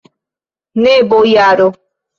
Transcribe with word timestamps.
Ne, 0.87 0.95
bojaro. 1.13 1.69